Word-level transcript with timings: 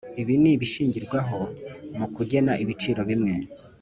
ibi 0.21 0.35
ni 0.41 0.49
ibishingirwaho 0.55 1.39
mu 1.97 2.07
kugena 2.15 2.51
ibiciro 2.63 3.01
bimwe 3.09 3.35